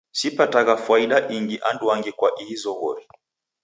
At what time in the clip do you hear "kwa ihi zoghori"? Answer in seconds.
2.19-3.05